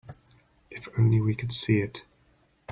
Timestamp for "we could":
1.21-1.53